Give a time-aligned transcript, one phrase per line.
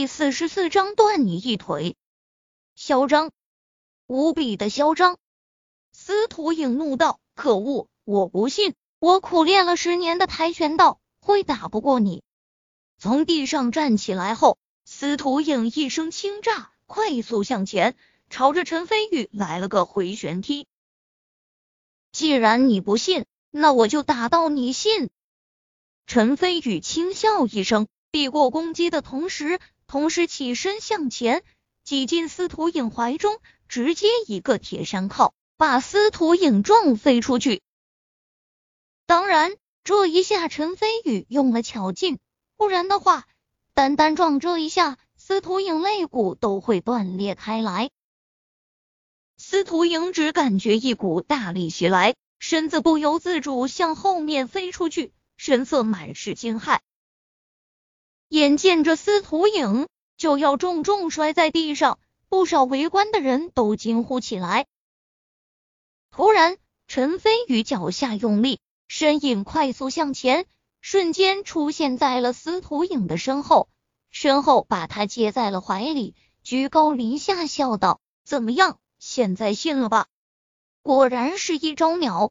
[0.00, 1.94] 第四十四章断你一腿。
[2.74, 3.32] 嚣张，
[4.06, 5.18] 无比的嚣张！
[5.92, 7.86] 司徒影怒道：“可恶！
[8.04, 12.22] 我不信，我苦练了十年的跆拳道会打不过你。”
[12.96, 17.94] 从地上站起来后，司徒影一声轻炸，快速向前，
[18.30, 20.66] 朝着陈飞宇来了个回旋踢。
[22.10, 25.10] 既然你不信，那我就打到你信。
[26.06, 27.86] 陈飞宇轻笑一声。
[28.12, 29.60] 避过攻击的同时，
[29.90, 31.42] 同时起身向前，
[31.82, 37.60] 挤进司徒影怀中，直接一个铁山靠，把司徒影撞飞出去。
[39.04, 42.20] 当然，这一下陈飞宇用了巧劲，
[42.56, 43.26] 不然的话，
[43.74, 47.90] 单单撞这一下，司徒影肋骨都会断裂开来。
[49.38, 56.78] 司徒影只感觉一股大力袭来，身子不由自主向后面飞出去，神色满是惊骇。
[58.30, 61.98] 眼见着司徒影就要重重摔在地上，
[62.28, 64.66] 不少围观的人都惊呼起来。
[66.12, 70.46] 突然，陈飞宇脚下用力，身影快速向前，
[70.80, 73.68] 瞬间出现在了司徒影的身后，
[74.12, 76.14] 身后把他接在了怀里，
[76.44, 80.06] 居高临下笑道：“怎么样，现在信了吧？
[80.82, 82.30] 果然是一招秒。”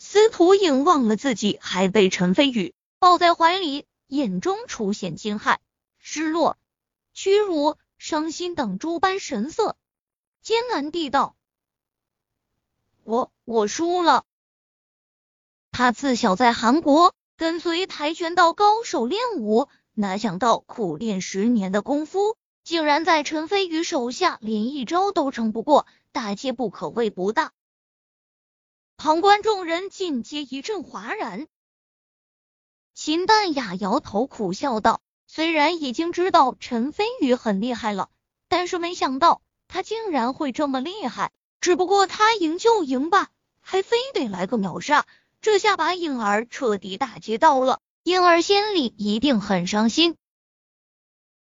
[0.00, 3.86] 司徒影忘了自己还被陈飞宇抱在怀里。
[4.12, 5.56] 眼中出现惊骇、
[5.96, 6.58] 失落、
[7.14, 9.74] 屈辱、伤心等诸般神色，
[10.42, 11.34] 艰难地道
[13.04, 14.26] ：“我我输了。”
[15.72, 27.54] 他自小在韩国跟随跆拳道高手练武，哪想到苦练十年的功夫，竟然在陈飞宇手下连一招都撑不过，大皆不可谓不大。
[28.98, 31.48] 旁观众人尽皆一阵哗然。
[32.94, 38.10] 秦淡雅摇头苦笑道：“虽然已经知道陈飞宇很厉害了，
[38.48, 41.32] 但是没想到他竟然会这么厉害。
[41.60, 45.06] 只不过他赢就赢吧，还非得来个秒杀，
[45.40, 47.80] 这下把颖儿彻底打击到了。
[48.02, 50.16] 颖儿心里一定很伤心。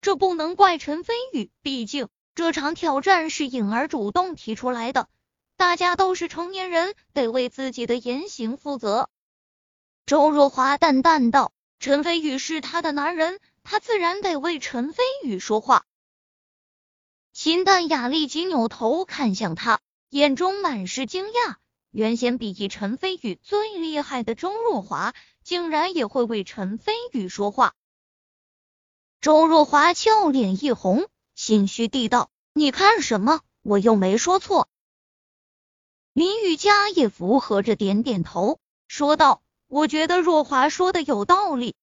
[0.00, 5.08] 这不能怪陈飞宇，毕竟这场挑战是颖儿主动提出来的，
[5.56, 9.10] 大家都是成年人，得为自己的言行负责。”
[10.08, 15.84] 周若华淡淡道：“陈飞宇是他的男人，他自然得为陈飞宇说话。”
[17.34, 21.56] 秦淡雅立即扭头看向他，眼中满是惊讶。
[21.90, 25.12] 原先比以陈飞宇最厉害的周若华，
[25.44, 27.74] 竟然也会为陈飞宇说话。
[29.20, 33.42] 周若华俏脸一红，心虚地道：“你看什么？
[33.60, 34.70] 我又没说错。”
[36.14, 39.42] 林雨佳也附和着点点头，说道。
[39.68, 41.76] 我觉得若华说的有道理。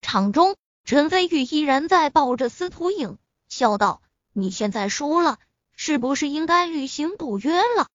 [0.00, 4.00] 场中，陈飞宇依然在抱着司徒影，笑道
[4.32, 5.38] ：“你现在输了，
[5.76, 7.88] 是不是应该履行赌约了？”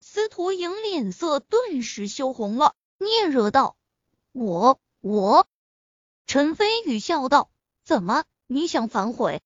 [0.00, 3.76] 司徒影脸色顿时羞红了，嗫嚅道
[4.32, 5.48] ：“我我。”
[6.26, 7.50] 陈飞宇笑道
[7.82, 9.40] ：“怎么，你想反悔？”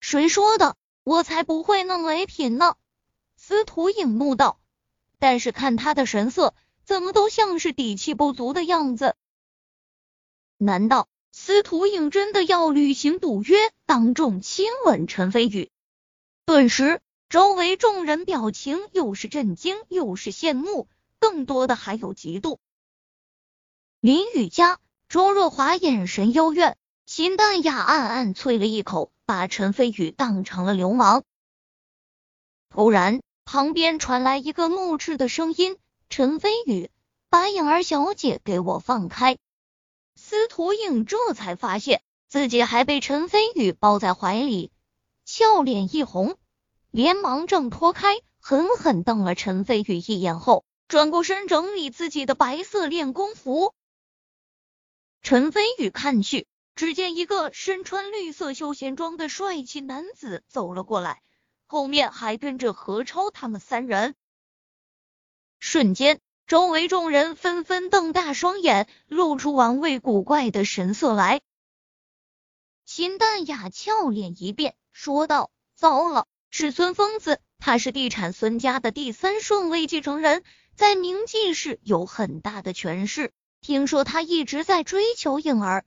[0.00, 0.76] 谁说的？
[1.04, 2.76] 我才不会弄雷品呢！
[3.36, 4.60] 司徒影怒道，
[5.18, 6.54] 但是看他的神色。
[6.84, 9.14] 怎么都像是底气不足的样子？
[10.58, 13.56] 难道司徒影真的要履行赌约，
[13.86, 15.70] 当众亲吻陈飞宇？
[16.44, 20.88] 顿时，周围众人表情又是震惊又是羡慕，
[21.18, 22.58] 更多的还有嫉妒。
[24.00, 24.78] 林雨佳、
[25.08, 26.76] 周若华眼神幽怨，
[27.06, 31.22] 秦淡雅暗暗啐了一口，把陈飞宇当成了流氓。
[32.68, 35.78] 突然，旁边传来一个怒斥的声音。
[36.12, 36.90] 陈飞宇，
[37.30, 39.38] 把颖儿小姐给我放开！
[40.14, 44.70] 司徒影这才发现自己还被陈飞宇抱在怀里，
[45.24, 46.36] 俏脸一红，
[46.90, 53.72] 连忙挣脱开，狠狠瞪了陈飞宇一眼后，转过身整理自己的白色练功服。
[55.22, 61.22] 陈飞宇看去，只见一个身穿绿色休闲装的帅气男子走了过来，
[61.64, 64.14] 后面还跟着何超他们三人。
[65.64, 66.18] 瞬间，
[66.48, 71.40] 周围众人纷纷瞪大双眼，露出玩味古怪的神色来。
[72.84, 80.42] 秦淡雅俏脸一变，说道：“糟了，是孙疯子，他是地产孙家的第三顺位继承人，
[80.74, 83.32] 在明记市有很大的权势。
[83.60, 85.84] 听说他一直在追求颖儿，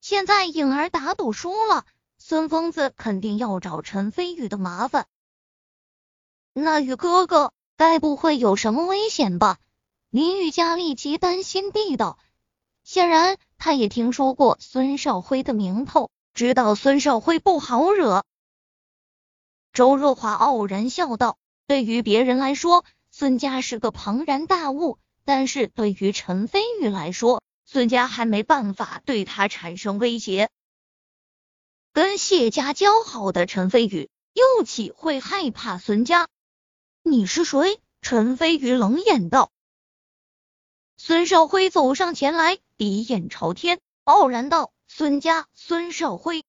[0.00, 1.84] 现在颖儿打赌输了，
[2.16, 5.06] 孙疯子肯定要找陈飞宇的麻烦。
[6.54, 9.58] 那宇哥哥。”该不会有什么危险吧？
[10.10, 12.18] 林雨佳立即担心地道。
[12.82, 18.24] 显然，他也听说过孙少辉的名头，知道孙少辉不好惹。
[19.72, 21.38] 周若华傲然笑道
[21.68, 30.50] ：“对于别人来说，孙家是个庞然大物，但是对于陈飞宇来说，孙家还没办法对他产生威胁。
[31.92, 36.26] 跟谢家交好的陈飞宇，又岂会害怕孙家？
[37.10, 39.50] 你是谁？”陈飞宇冷眼道。
[40.96, 46.44] 孙少辉走上前来，鼻眼朝天，傲然道：“孙家，孙少辉。”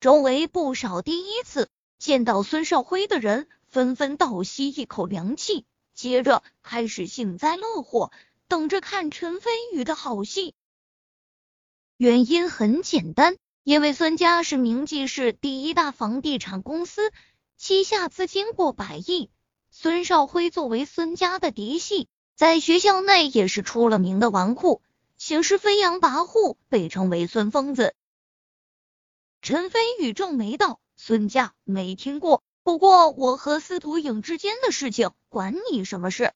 [0.00, 1.68] 周围不少第一次。
[1.98, 8.10] 见到孙少辉的人纷纷倒吸一口凉气，接着开始幸灾乐祸，
[8.48, 10.54] 等着看陈飞宇的好戏。
[11.96, 17.12] 原因很简单，因为孙家是明记市第一大房地产公司，
[17.56, 19.30] 旗下资金过百亿。
[19.74, 24.82] 孙少辉作为孙家的嫡系，在学校内也是出了名的纨绔，
[25.16, 27.94] 行事飞扬跋扈，被称为孙疯子。
[29.40, 30.78] 陈飞宇皱眉道。
[30.94, 36.32] 孙家没听过，不过我和司徒影之间的事情，管你什么事？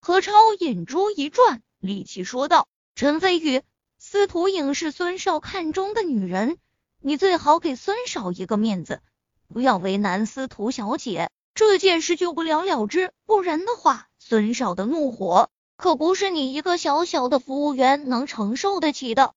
[0.00, 3.62] 何超眼珠一转，厉气说道：“陈飞宇，
[3.96, 6.58] 司徒影是孙少看中的女人，
[7.00, 9.00] 你最好给孙少一个面子，
[9.48, 13.10] 不要为难司徒小姐，这件事就不了了之。
[13.24, 19.32] 不然的话，孙少的怒火可不是你一个小小的服务员能承受得起的。”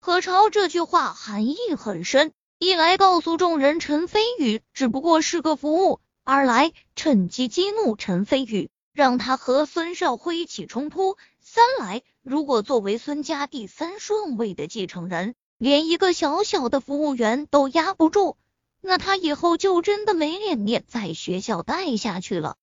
[0.00, 2.32] 何超这句话含义很深。
[2.60, 11.16] 一来告诉众人陈飞宇只不过是个服务，二来趁机激怒陈飞宇，让他和孙少辉起冲突。
[11.40, 18.36] 三来，如果作为孙家第三顺位的继承人，连一个小小的服务员都压不住，
[18.80, 22.56] 那他以后就真的没脸面在学校待下去了。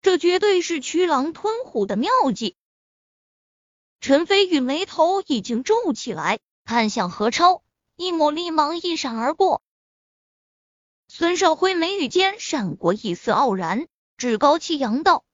[0.00, 2.56] 这绝对是驱狼吞虎的妙计。
[4.00, 7.62] 陈飞宇眉头已经皱起来，看向何超。
[7.96, 9.60] 一抹厉芒一闪而过，
[11.08, 15.24] 孙少辉眉宇间闪过一丝傲然，趾高气扬道：“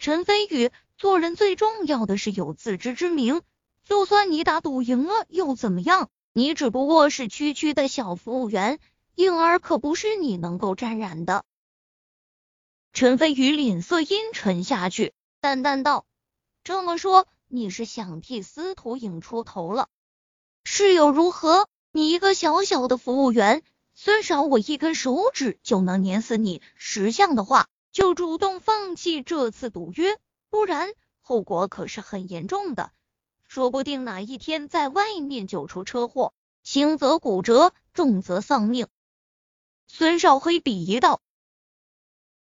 [0.00, 3.42] 陈飞宇，做人最重要的是有自知之明。
[3.84, 6.08] 就算你打赌赢了又怎么样？
[6.32, 8.80] 你只不过是区区的小服务员，
[9.14, 11.44] 婴儿可不是你能够沾染的。”
[12.92, 16.06] 陈飞宇脸色阴沉下去，淡淡道
[16.64, 19.88] ：“这么说，你是想替司徒影出头了？
[20.64, 23.62] 是又如何？”你一个小小的服务员，
[23.94, 26.60] 孙少我一根手指就能碾死你。
[26.74, 30.18] 识相的话，就主动放弃这次赌约，
[30.50, 32.90] 不然后果可是很严重的。
[33.46, 36.34] 说不定哪一天在外面就出车祸，
[36.64, 38.88] 轻则骨折，重则丧命。
[39.86, 41.20] 孙少辉鄙夷道：“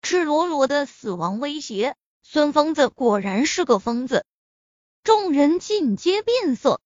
[0.02, 4.25] 赤裸裸的死亡威胁，孙疯子果然是个疯子。”
[5.05, 6.81] 众人尽皆变色。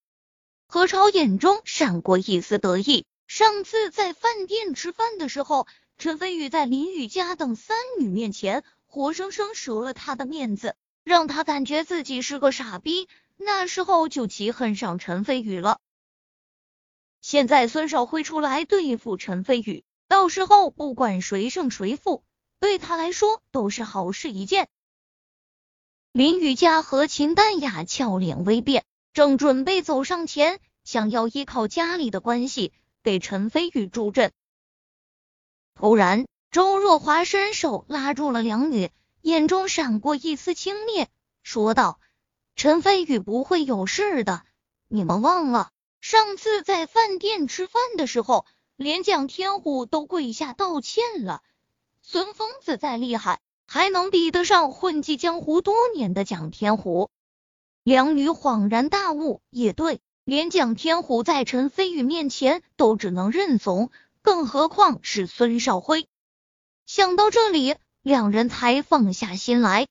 [0.66, 3.06] 何超眼中闪过一丝得意。
[3.26, 5.66] 上次在饭店吃饭的时候，
[5.98, 13.08] 陈飞宇在林雨佳等三女面前，活生生折了他的面子，让他感觉自己是个傻逼。
[13.37, 15.81] 那时候就极恨上陈飞宇了。
[17.20, 22.25] 现在孙少辉出来对付陈飞宇，到时候不管谁胜谁负，
[22.59, 24.69] 对他来说都是好事一件。
[26.11, 28.85] 林雨佳和秦淡雅俏脸微变。
[29.12, 32.73] 正准备走上前，想要依靠家里的关系
[33.05, 34.33] 给陈飞宇助阵，
[35.75, 38.90] 突然周若华伸手拉住了两女，
[39.21, 41.07] 眼中闪过一丝轻蔑，
[41.45, 42.00] 说道
[42.57, 44.43] ：“陈飞宇不会有事的，
[44.88, 48.47] 你们忘了上次在饭店吃饭的时候，
[48.82, 51.42] 连蒋天虎都跪下道歉了。
[52.00, 57.10] 孙疯子再厉害，还能比得上混迹江湖多年的蒋天虎？”
[57.84, 63.90] 两女恍然大悟，也对，连蒋天虎在陈飞宇面前都只能认怂，
[64.22, 66.08] 更何况是孙少辉。
[66.87, 69.88] 想到这里，两人才放下心来。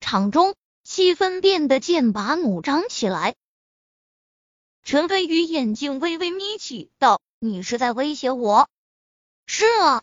[0.00, 3.34] 场中气氛变得剑拔弩张起来。
[4.82, 8.70] 陈飞宇眼睛微微眯起，道：“你是在威胁我
[9.44, 10.02] ？”“是啊。”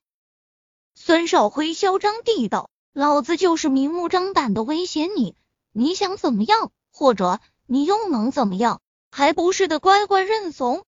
[0.94, 5.36] 孙少辉嚣张地道：“老子就是明目张胆的威胁你。”
[5.74, 6.72] 你想怎么样？
[6.92, 8.80] 或者你又能怎么样？
[9.10, 10.86] 还不是得乖乖认怂？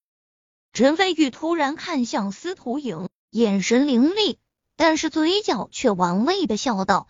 [0.74, 4.38] 陈飞宇突然看向司徒影，眼神凌厉，
[4.76, 7.08] 但是嘴角却玩味的笑道：“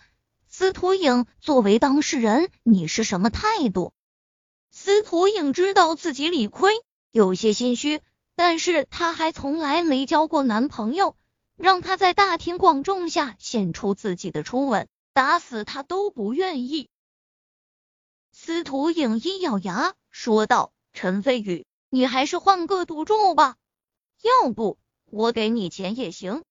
[0.47, 3.91] 司徒影，作为当事人，你是什么态度？”
[4.71, 6.71] 司徒影知道自己理亏，
[7.11, 7.99] 有些心虚，
[8.35, 11.15] 但是她还从来没交过男朋友，
[11.55, 16.89] 让他在大庭广众下献出自己的初吻，打死他都不愿意。
[18.31, 23.55] 司徒影一咬牙说道：“陈飞宇，你还是换个赌注吧，
[24.21, 26.43] 要不我给你钱也行。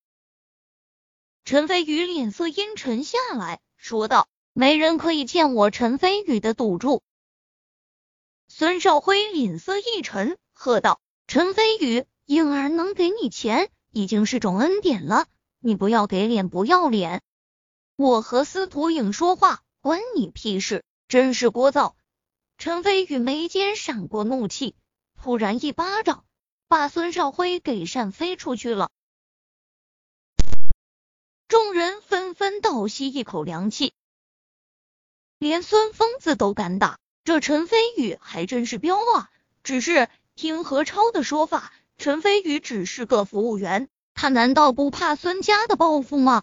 [1.45, 7.03] 陈飞宇脸色阴沉下来，说道：“没人可以欠我陈飞宇的赌注。”
[8.47, 11.01] 孙少辉脸色一沉，喝道
[11.33, 15.29] ：“陈飞宇，婴儿能给你钱，已经是种恩典了，
[15.61, 17.23] 你不要给脸不要脸！
[17.97, 20.85] 我和司徒影说话，关你屁事！
[21.09, 21.95] 真是聒噪！”
[22.59, 24.77] 陈飞宇眉间闪过怒气，
[25.15, 26.27] 突然一巴掌
[26.69, 28.91] 把孙少辉给扇飞出去了。
[31.49, 33.95] 众人纷纷倒吸一口凉气，
[35.39, 39.31] 连孙疯子都敢打，这陈飞宇还真是彪啊！
[39.63, 46.43] 只是听何超的说法，陈飞宇只是个服务员，他难道不怕孙家的报复吗？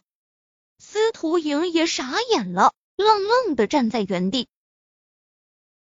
[0.78, 4.48] 司徒莹也傻眼了，愣愣的站在原地。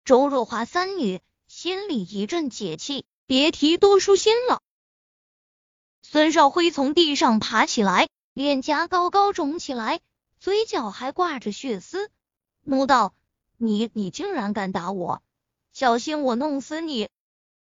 [0.04, 4.62] 周若华三女心里一阵解气，别提多舒心了。
[6.02, 10.00] 孙少辉从地上爬起来，脸颊高高肿起来，
[10.40, 12.10] 嘴角还挂着血丝，
[12.62, 13.14] 怒道
[13.58, 15.22] ：“你你竟然敢打我，
[15.72, 17.08] 小心我弄死你！”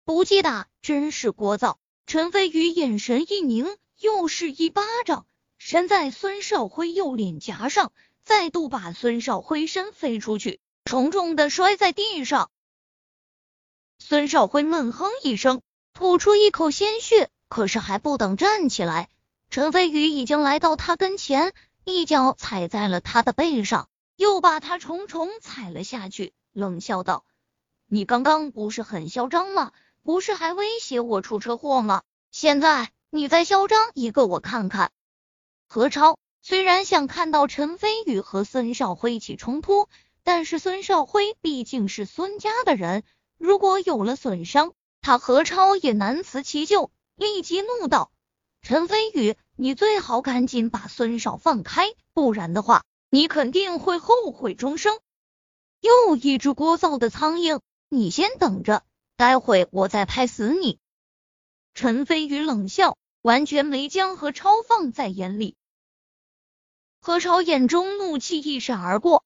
[0.05, 1.77] 不记打，真是聒噪。
[2.05, 3.65] 陈飞宇眼神一凝，
[3.97, 5.25] 又是一巴掌
[5.57, 7.93] 扇在孙少辉右脸颊上，
[8.23, 10.59] 再度把孙少辉身飞出去。
[10.83, 12.51] 重重的摔在地上，
[13.97, 15.61] 孙少辉闷哼一声，
[15.93, 19.09] 吐出一口鲜血，可是还不等站起来，
[19.49, 21.53] 陈飞宇已经来到他跟前，
[21.85, 27.23] 一脚踩在了他的背上，又把他重重踩了下去，冷笑道
[27.87, 29.71] ：“你刚刚不是很嚣张吗？
[30.03, 32.03] 不是还威胁我出车祸吗？
[32.31, 34.91] 现在你再嚣张一个，我看看。”
[35.67, 39.89] 何超虽然想看到陈飞宇和孙少辉起冲突。
[40.25, 43.03] 但是孙少辉毕竟是孙家的人，
[43.37, 46.91] 如果有了损伤，他何超也难辞其咎。
[47.17, 48.09] 立即怒道
[48.63, 54.97] ：“陈飞宇，你最好赶紧把孙少放开，不然的话，你肯定会后悔终生。”
[55.81, 60.79] 又一只聒噪的苍蝇，你先等着，待会我再拍死你。
[61.73, 65.55] 陈飞宇冷笑，完全没将何超放在眼里。
[66.99, 69.23] 何超眼中怒气一闪而过。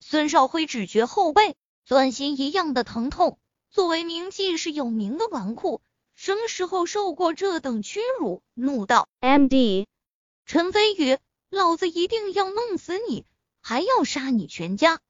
[0.00, 3.38] 孙少辉只觉后背钻心一样的疼痛。
[3.70, 5.82] 作为名记是有名的纨绔，
[6.14, 8.42] 什么时候受过这等屈辱？
[8.54, 9.86] 怒道：“M.D.
[10.46, 11.18] 陈飞宇，
[11.50, 13.26] 老子一定要弄死你，
[13.60, 15.00] 还要杀你全家！”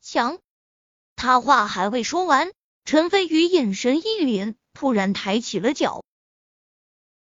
[0.00, 0.38] 强！
[1.16, 2.52] 他话还未说完，
[2.84, 6.04] 陈飞宇眼神一凛，突然抬起了脚。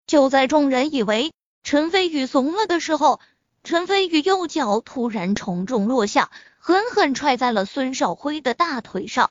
[0.06, 1.32] 就在众人以为
[1.62, 3.20] 陈飞宇怂了的时候，
[3.62, 6.30] 陈飞宇右脚突然重重落下。
[6.58, 9.30] 狠狠踹在了孙少辉的大腿上，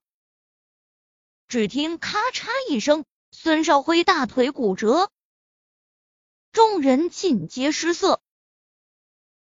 [1.47, 5.09] 只听咔嚓一声，孙少辉大腿骨折，
[6.51, 8.21] 众人尽皆失色。